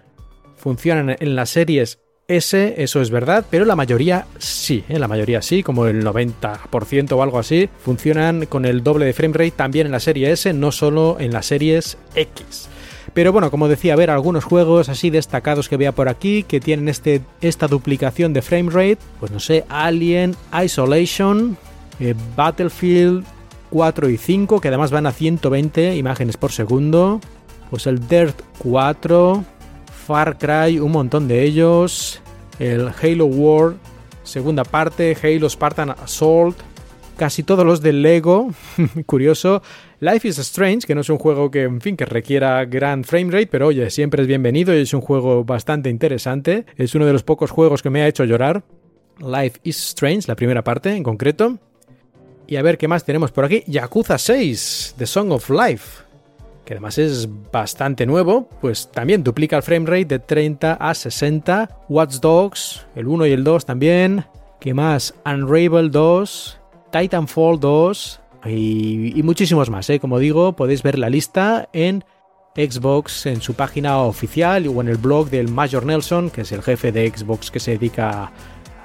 funcionan 0.55 1.15
en 1.19 1.35
las 1.35 1.49
series 1.49 1.99
S, 2.29 2.75
eso 2.77 3.01
es 3.01 3.09
verdad, 3.09 3.45
pero 3.49 3.65
la 3.65 3.75
mayoría 3.75 4.25
sí, 4.37 4.85
¿eh? 4.87 4.97
la 4.97 5.09
mayoría 5.09 5.41
sí, 5.41 5.61
como 5.61 5.87
el 5.87 6.05
90% 6.05 7.11
o 7.11 7.21
algo 7.21 7.37
así, 7.37 7.69
funcionan 7.83 8.45
con 8.45 8.63
el 8.65 8.81
doble 8.81 9.05
de 9.05 9.13
framerate 9.13 9.51
también 9.51 9.87
en 9.87 9.91
la 9.91 9.99
serie 9.99 10.31
S, 10.31 10.51
no 10.53 10.71
solo 10.71 11.17
en 11.19 11.33
las 11.33 11.47
series 11.47 11.97
X. 12.15 12.69
Pero 13.13 13.31
bueno, 13.31 13.51
como 13.51 13.67
decía, 13.67 13.93
a 13.93 13.95
ver 13.97 14.09
algunos 14.09 14.43
juegos 14.43 14.89
así 14.89 15.09
destacados 15.09 15.69
que 15.69 15.77
vea 15.77 15.91
por 15.91 16.09
aquí 16.09 16.43
que 16.43 16.59
tienen 16.59 16.89
este, 16.89 17.21
esta 17.41 17.67
duplicación 17.67 18.33
de 18.33 18.41
framerate, 18.41 18.99
pues 19.19 19.31
no 19.31 19.39
sé, 19.39 19.65
Alien, 19.69 20.35
Isolation, 20.63 21.55
eh, 21.99 22.15
Battlefield 22.35 23.23
4 23.69 24.09
y 24.09 24.17
5, 24.17 24.61
que 24.61 24.67
además 24.67 24.91
van 24.91 25.05
a 25.05 25.11
120 25.11 25.95
imágenes 25.95 26.37
por 26.37 26.51
segundo, 26.51 27.19
pues 27.69 27.87
el 27.87 28.07
Dirt 28.07 28.39
4, 28.59 29.43
Far 30.05 30.37
Cry, 30.37 30.79
un 30.79 30.91
montón 30.91 31.27
de 31.27 31.43
ellos, 31.43 32.21
el 32.59 32.89
Halo 33.01 33.25
World, 33.25 33.77
segunda 34.23 34.63
parte, 34.63 35.17
Halo 35.21 35.49
Spartan 35.49 35.89
Assault, 35.89 36.57
casi 37.17 37.43
todos 37.43 37.65
los 37.65 37.81
de 37.81 37.93
Lego, 37.93 38.51
curioso, 39.05 39.63
Life 40.03 40.27
is 40.27 40.37
Strange, 40.39 40.85
que 40.85 40.95
no 40.95 40.99
es 40.99 41.09
un 41.09 41.17
juego 41.17 41.49
que, 41.49 41.63
en 41.63 41.79
fin, 41.79 41.95
que 41.95 42.03
requiera 42.03 42.65
gran 42.65 43.05
framerate, 43.05 43.47
pero 43.47 43.67
oye, 43.67 43.89
siempre 43.89 44.21
es 44.21 44.27
bienvenido 44.27 44.75
y 44.75 44.81
es 44.81 44.93
un 44.93 44.99
juego 44.99 45.45
bastante 45.45 45.89
interesante, 45.89 46.65
es 46.75 46.93
uno 46.93 47.05
de 47.05 47.13
los 47.13 47.23
pocos 47.23 47.51
juegos 47.51 47.81
que 47.81 47.89
me 47.89 48.01
ha 48.01 48.07
hecho 48.09 48.25
llorar, 48.25 48.65
Life 49.19 49.61
is 49.63 49.77
Strange, 49.77 50.27
la 50.27 50.35
primera 50.35 50.61
parte 50.61 50.93
en 50.93 51.03
concreto. 51.03 51.57
Y 52.47 52.57
a 52.57 52.61
ver 52.61 52.77
qué 52.77 52.89
más 52.89 53.05
tenemos 53.05 53.31
por 53.31 53.45
aquí. 53.45 53.63
Yakuza 53.65 54.17
6, 54.17 54.95
The 54.97 55.05
Song 55.05 55.31
of 55.31 55.49
Life 55.49 56.03
que 56.65 56.73
además 56.73 56.97
es 56.97 57.29
bastante 57.51 58.05
nuevo, 58.05 58.49
pues 58.59 58.89
también 58.91 59.23
duplica 59.23 59.55
el 59.55 59.63
framerate 59.63 60.05
de 60.05 60.19
30 60.19 60.73
a 60.73 60.93
60. 60.93 61.85
Watch 61.87 62.15
Dogs, 62.15 62.85
el 62.95 63.07
1 63.07 63.27
y 63.27 63.31
el 63.31 63.43
2 63.45 63.65
también. 63.65 64.25
¿Qué 64.59 64.73
más? 64.73 65.13
Unravel 65.25 65.91
2, 65.91 66.59
Titanfall 66.91 67.59
2 67.59 68.22
y, 68.45 69.17
y 69.17 69.23
muchísimos 69.23 69.69
más. 69.69 69.89
¿eh? 69.89 69.99
Como 69.99 70.19
digo, 70.19 70.53
podéis 70.53 70.83
ver 70.83 70.99
la 70.99 71.09
lista 71.09 71.69
en 71.73 72.03
Xbox 72.55 73.25
en 73.25 73.41
su 73.41 73.55
página 73.55 73.97
oficial 73.99 74.67
o 74.67 74.81
en 74.81 74.87
el 74.87 74.97
blog 74.97 75.29
del 75.29 75.49
Major 75.49 75.85
Nelson, 75.85 76.29
que 76.29 76.41
es 76.41 76.51
el 76.51 76.61
jefe 76.61 76.91
de 76.91 77.09
Xbox 77.09 77.49
que 77.49 77.59
se 77.59 77.71
dedica 77.71 78.31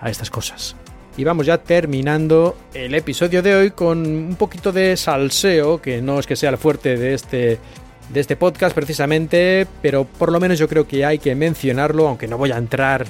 a 0.00 0.10
estas 0.10 0.30
cosas. 0.30 0.76
Y 1.16 1.24
vamos 1.24 1.46
ya 1.46 1.58
terminando 1.58 2.56
el 2.72 2.94
episodio 2.94 3.42
de 3.42 3.54
hoy 3.54 3.70
con 3.72 4.06
un 4.06 4.36
poquito 4.36 4.70
de 4.70 4.96
salseo, 4.96 5.82
que 5.82 6.00
no 6.00 6.18
es 6.20 6.26
que 6.26 6.36
sea 6.36 6.50
el 6.50 6.58
fuerte 6.58 6.96
de 6.96 7.12
este, 7.14 7.58
de 8.12 8.20
este 8.20 8.36
podcast 8.36 8.74
precisamente, 8.74 9.66
pero 9.82 10.04
por 10.04 10.30
lo 10.30 10.38
menos 10.38 10.58
yo 10.58 10.68
creo 10.68 10.86
que 10.86 11.04
hay 11.04 11.18
que 11.18 11.34
mencionarlo, 11.34 12.06
aunque 12.06 12.28
no 12.28 12.38
voy 12.38 12.52
a 12.52 12.56
entrar 12.56 13.04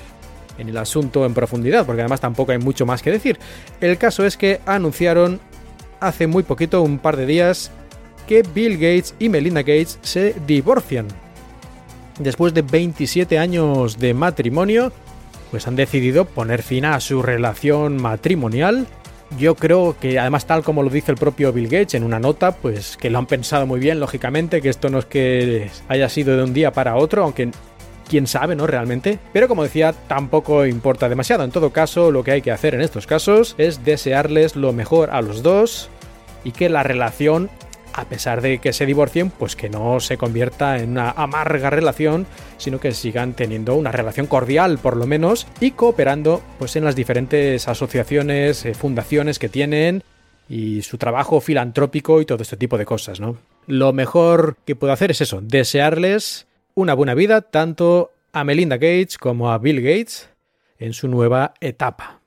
en 0.57 0.71
el 0.71 0.77
asunto 0.79 1.25
en 1.27 1.35
profundidad, 1.35 1.85
porque 1.85 2.01
además 2.01 2.21
tampoco 2.21 2.53
hay 2.53 2.59
mucho 2.59 2.87
más 2.87 3.03
que 3.03 3.13
decir. 3.13 3.39
El 3.81 3.99
caso 3.99 4.25
es 4.25 4.37
que 4.37 4.61
anunciaron 4.65 5.39
hace 6.01 6.27
muy 6.27 6.43
poquito, 6.43 6.83
un 6.83 6.99
par 6.99 7.17
de 7.17 7.27
días, 7.27 7.71
que 8.27 8.43
Bill 8.43 8.75
Gates 8.75 9.15
y 9.19 9.29
Melinda 9.29 9.63
Gates 9.63 9.99
se 10.03 10.35
divorcian. 10.47 11.09
Después 12.19 12.53
de 12.53 12.63
27 12.63 13.39
años 13.39 13.99
de 13.99 14.13
matrimonio, 14.13 14.93
pues 15.51 15.67
han 15.67 15.77
decidido 15.77 16.25
poner 16.25 16.63
fin 16.63 16.85
a 16.85 17.01
su 17.01 17.23
relación 17.23 18.01
matrimonial. 18.01 18.87
Yo 19.39 19.55
creo 19.55 19.97
que 19.99 20.19
además 20.19 20.47
tal 20.47 20.63
como 20.63 20.83
lo 20.83 20.91
dice 20.91 21.13
el 21.13 21.19
propio 21.19 21.53
Bill 21.53 21.69
Gates 21.69 21.95
en 21.95 22.03
una 22.03 22.19
nota, 22.19 22.53
pues 22.53 22.97
que 22.97 23.11
lo 23.11 23.19
han 23.19 23.27
pensado 23.27 23.67
muy 23.67 23.79
bien, 23.79 24.01
lógicamente, 24.01 24.61
que 24.61 24.69
esto 24.69 24.89
no 24.89 24.99
es 24.99 25.05
que 25.05 25.71
haya 25.89 26.09
sido 26.09 26.37
de 26.37 26.45
un 26.45 26.55
día 26.55 26.73
para 26.73 26.97
otro, 26.97 27.25
aunque 27.25 27.51
quién 28.09 28.27
sabe, 28.27 28.57
¿no? 28.57 28.67
Realmente. 28.67 29.19
Pero 29.33 29.49
como 29.49 29.63
decía, 29.63 29.95
tampoco 30.09 30.67
importa 30.67 31.09
demasiado. 31.09 31.45
En 31.45 31.51
todo 31.51 31.71
caso, 31.71 32.11
lo 32.11 32.25
que 32.25 32.33
hay 32.33 32.43
que 32.43 32.51
hacer 32.51 32.75
en 32.75 32.81
estos 32.81 33.07
casos 33.07 33.55
es 33.59 33.85
desearles 33.85 34.57
lo 34.57 34.73
mejor 34.73 35.11
a 35.11 35.23
los 35.23 35.43
dos 35.43 35.91
y 36.45 36.53
que 36.53 36.69
la 36.69 36.83
relación 36.83 37.51
a 37.99 38.05
pesar 38.05 38.43
de 38.43 38.59
que 38.59 38.73
se 38.73 38.87
divorcien, 38.87 39.31
pues 39.31 39.57
que 39.57 39.69
no 39.69 39.99
se 39.99 40.17
convierta 40.17 40.79
en 40.79 40.91
una 40.91 41.11
amarga 41.11 41.69
relación, 41.69 42.27
sino 42.57 42.79
que 42.79 42.93
sigan 42.93 43.35
teniendo 43.35 43.75
una 43.75 43.91
relación 43.91 44.27
cordial 44.27 44.79
por 44.79 44.97
lo 44.97 45.07
menos 45.07 45.49
y 45.59 45.73
cooperando 45.73 46.41
pues 46.61 46.77
en 46.77 46.85
las 46.85 46.95
diferentes 46.95 47.67
asociaciones, 47.67 48.65
eh, 48.65 48.75
fundaciones 48.75 49.41
que 49.41 49.49
tienen 49.49 50.05
y 50.49 50.83
su 50.83 50.97
trabajo 50.97 51.41
filantrópico 51.41 52.21
y 52.21 52.25
todo 52.25 52.43
este 52.43 52.57
tipo 52.57 52.79
de 52.79 52.87
cosas, 52.87 53.19
¿no? 53.19 53.37
Lo 53.67 53.93
mejor 53.93 54.57
que 54.65 54.77
puedo 54.77 54.93
hacer 54.93 55.11
es 55.11 55.21
eso, 55.21 55.41
desearles 55.43 56.47
una 56.79 56.95
buena 56.95 57.15
vida 57.15 57.41
tanto 57.41 58.13
a 58.33 58.45
Melinda 58.45 58.77
Gates 58.77 59.19
como 59.19 59.51
a 59.51 59.59
Bill 59.59 59.83
Gates 59.83 60.31
en 60.79 60.93
su 60.93 61.09
nueva 61.09 61.55
etapa. 61.61 62.21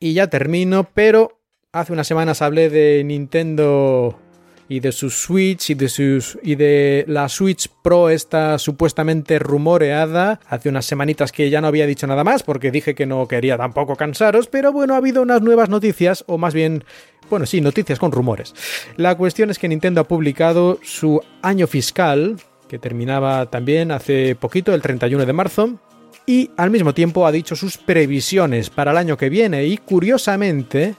Y 0.00 0.14
ya 0.14 0.28
termino, 0.28 0.88
pero 0.94 1.42
hace 1.72 1.92
unas 1.92 2.06
semanas 2.06 2.40
hablé 2.40 2.70
de 2.70 3.04
Nintendo 3.04 4.18
y 4.66 4.80
de 4.80 4.92
su 4.92 5.10
Switch 5.10 5.68
y 5.68 5.74
de, 5.74 5.90
sus, 5.90 6.38
y 6.42 6.54
de 6.54 7.04
la 7.06 7.28
Switch 7.28 7.68
Pro 7.82 8.08
esta 8.08 8.56
supuestamente 8.56 9.38
rumoreada. 9.38 10.40
Hace 10.48 10.70
unas 10.70 10.86
semanitas 10.86 11.30
que 11.30 11.50
ya 11.50 11.60
no 11.60 11.66
había 11.66 11.86
dicho 11.86 12.06
nada 12.06 12.24
más 12.24 12.42
porque 12.42 12.70
dije 12.70 12.94
que 12.94 13.04
no 13.04 13.28
quería 13.28 13.58
tampoco 13.58 13.96
cansaros, 13.96 14.46
pero 14.46 14.72
bueno, 14.72 14.94
ha 14.94 14.96
habido 14.96 15.20
unas 15.20 15.42
nuevas 15.42 15.68
noticias, 15.68 16.24
o 16.28 16.38
más 16.38 16.54
bien, 16.54 16.82
bueno, 17.28 17.44
sí, 17.44 17.60
noticias 17.60 17.98
con 17.98 18.10
rumores. 18.10 18.54
La 18.96 19.18
cuestión 19.18 19.50
es 19.50 19.58
que 19.58 19.68
Nintendo 19.68 20.00
ha 20.00 20.08
publicado 20.08 20.78
su 20.82 21.20
año 21.42 21.66
fiscal, 21.66 22.38
que 22.72 22.78
terminaba 22.78 23.50
también 23.50 23.90
hace 23.90 24.34
poquito, 24.34 24.72
el 24.72 24.80
31 24.80 25.26
de 25.26 25.32
marzo, 25.34 25.78
y 26.24 26.50
al 26.56 26.70
mismo 26.70 26.94
tiempo 26.94 27.26
ha 27.26 27.30
dicho 27.30 27.54
sus 27.54 27.76
previsiones 27.76 28.70
para 28.70 28.92
el 28.92 28.96
año 28.96 29.18
que 29.18 29.28
viene 29.28 29.66
y 29.66 29.76
curiosamente 29.76 30.94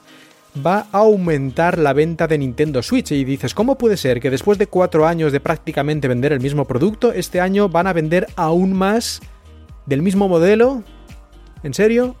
va 0.64 0.86
a 0.92 0.98
aumentar 0.98 1.78
la 1.78 1.92
venta 1.92 2.28
de 2.28 2.38
Nintendo 2.38 2.80
Switch. 2.80 3.10
Y 3.10 3.24
dices, 3.24 3.54
¿cómo 3.54 3.76
puede 3.76 3.96
ser 3.96 4.20
que 4.20 4.30
después 4.30 4.56
de 4.56 4.68
cuatro 4.68 5.04
años 5.04 5.32
de 5.32 5.40
prácticamente 5.40 6.06
vender 6.06 6.32
el 6.32 6.38
mismo 6.38 6.64
producto, 6.64 7.12
este 7.12 7.40
año 7.40 7.68
van 7.68 7.88
a 7.88 7.92
vender 7.92 8.28
aún 8.36 8.72
más 8.72 9.20
del 9.84 10.00
mismo 10.00 10.28
modelo? 10.28 10.84
¿En 11.64 11.74
serio? 11.74 12.14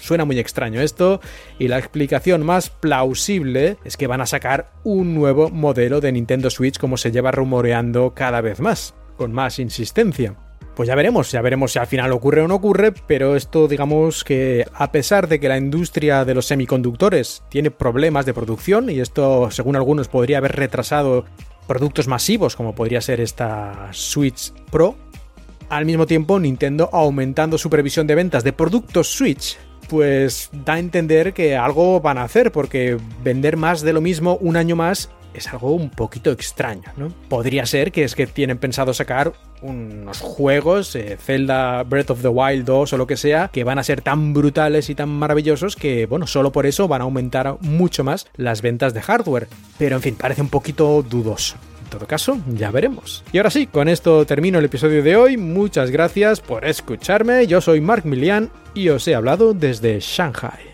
Suena 0.00 0.24
muy 0.24 0.38
extraño 0.38 0.80
esto 0.80 1.20
y 1.58 1.68
la 1.68 1.78
explicación 1.78 2.44
más 2.44 2.70
plausible 2.70 3.76
es 3.84 3.96
que 3.96 4.06
van 4.06 4.20
a 4.20 4.26
sacar 4.26 4.72
un 4.82 5.14
nuevo 5.14 5.50
modelo 5.50 6.00
de 6.00 6.10
Nintendo 6.12 6.50
Switch 6.50 6.78
como 6.78 6.96
se 6.96 7.12
lleva 7.12 7.30
rumoreando 7.30 8.14
cada 8.14 8.40
vez 8.40 8.60
más, 8.60 8.94
con 9.16 9.32
más 9.32 9.58
insistencia. 9.58 10.36
Pues 10.74 10.86
ya 10.86 10.94
veremos, 10.94 11.30
ya 11.30 11.42
veremos 11.42 11.72
si 11.72 11.78
al 11.78 11.86
final 11.86 12.12
ocurre 12.12 12.40
o 12.40 12.48
no 12.48 12.54
ocurre, 12.54 12.92
pero 12.92 13.36
esto 13.36 13.68
digamos 13.68 14.24
que 14.24 14.64
a 14.72 14.90
pesar 14.90 15.28
de 15.28 15.38
que 15.38 15.48
la 15.48 15.58
industria 15.58 16.24
de 16.24 16.34
los 16.34 16.46
semiconductores 16.46 17.42
tiene 17.50 17.70
problemas 17.70 18.24
de 18.24 18.32
producción, 18.32 18.88
y 18.88 19.00
esto 19.00 19.50
según 19.50 19.76
algunos 19.76 20.08
podría 20.08 20.38
haber 20.38 20.56
retrasado 20.56 21.26
productos 21.66 22.08
masivos 22.08 22.56
como 22.56 22.74
podría 22.74 23.02
ser 23.02 23.20
esta 23.20 23.88
Switch 23.92 24.52
Pro, 24.70 24.96
al 25.68 25.84
mismo 25.84 26.06
tiempo 26.06 26.40
Nintendo 26.40 26.88
aumentando 26.92 27.58
su 27.58 27.68
previsión 27.68 28.06
de 28.06 28.14
ventas 28.14 28.42
de 28.42 28.52
productos 28.52 29.12
Switch 29.12 29.58
pues 29.90 30.50
da 30.52 30.74
a 30.74 30.78
entender 30.78 31.34
que 31.34 31.56
algo 31.56 32.00
van 32.00 32.16
a 32.16 32.22
hacer, 32.22 32.52
porque 32.52 32.96
vender 33.24 33.56
más 33.56 33.82
de 33.82 33.92
lo 33.92 34.00
mismo 34.00 34.38
un 34.40 34.56
año 34.56 34.76
más 34.76 35.10
es 35.34 35.48
algo 35.48 35.72
un 35.72 35.90
poquito 35.90 36.30
extraño, 36.30 36.92
¿no? 36.96 37.08
Podría 37.28 37.66
ser 37.66 37.90
que 37.90 38.04
es 38.04 38.14
que 38.14 38.26
tienen 38.26 38.58
pensado 38.58 38.94
sacar 38.94 39.32
unos 39.62 40.20
juegos, 40.20 40.94
eh, 40.94 41.18
Zelda 41.20 41.82
Breath 41.82 42.10
of 42.10 42.22
the 42.22 42.28
Wild 42.28 42.64
2 42.64 42.92
o 42.92 42.96
lo 42.96 43.06
que 43.06 43.16
sea, 43.16 43.48
que 43.48 43.64
van 43.64 43.78
a 43.78 43.82
ser 43.82 44.00
tan 44.00 44.32
brutales 44.32 44.90
y 44.90 44.94
tan 44.94 45.08
maravillosos 45.08 45.74
que, 45.76 46.06
bueno, 46.06 46.26
solo 46.26 46.52
por 46.52 46.66
eso 46.66 46.86
van 46.88 47.00
a 47.00 47.04
aumentar 47.04 47.56
mucho 47.60 48.04
más 48.04 48.28
las 48.36 48.62
ventas 48.62 48.94
de 48.94 49.02
hardware. 49.02 49.48
Pero 49.76 49.96
en 49.96 50.02
fin, 50.02 50.16
parece 50.16 50.42
un 50.42 50.48
poquito 50.48 51.02
dudoso. 51.02 51.56
Todo 51.90 52.06
caso, 52.06 52.38
ya 52.46 52.70
veremos. 52.70 53.24
Y 53.32 53.38
ahora 53.38 53.50
sí, 53.50 53.66
con 53.66 53.88
esto 53.88 54.24
termino 54.24 54.58
el 54.58 54.64
episodio 54.64 55.02
de 55.02 55.16
hoy. 55.16 55.36
Muchas 55.36 55.90
gracias 55.90 56.40
por 56.40 56.64
escucharme. 56.64 57.46
Yo 57.46 57.60
soy 57.60 57.80
Mark 57.80 58.06
Milian 58.06 58.50
y 58.74 58.88
os 58.90 59.06
he 59.08 59.14
hablado 59.14 59.52
desde 59.54 59.98
Shanghai. 60.00 60.70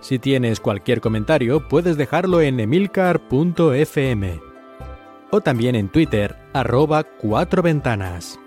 Si 0.00 0.18
tienes 0.18 0.60
cualquier 0.60 1.00
comentario, 1.00 1.66
puedes 1.66 1.96
dejarlo 1.96 2.42
en 2.42 2.60
emilcar.fm 2.60 4.40
o 5.30 5.40
también 5.40 5.74
en 5.74 5.88
Twitter, 5.88 6.36
arroba 6.52 7.02
cuatro 7.02 7.62
ventanas. 7.62 8.38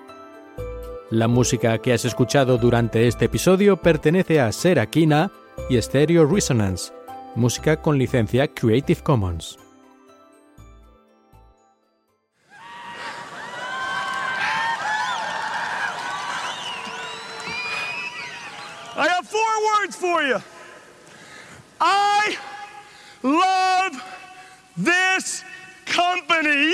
La 1.10 1.30
música 1.30 1.78
que 1.78 1.94
has 1.94 2.04
escuchado 2.04 2.58
durante 2.58 3.08
este 3.08 3.26
episodio 3.26 3.78
pertenece 3.78 4.42
a 4.42 4.52
Serakina 4.52 5.32
y 5.70 5.82
Stereo 5.82 6.26
Resonance, 6.26 6.92
música 7.34 7.82
con 7.82 7.98
licencia 7.98 8.46
Creative 8.50 9.02
Commons. 9.04 9.58
I 18.98 19.08
have 19.08 19.26
four 19.26 19.40
words 19.80 19.96
for 19.96 20.22
you. 20.24 20.42
I 21.80 22.36
love 23.24 24.04
this 24.76 25.46
company. 25.86 26.74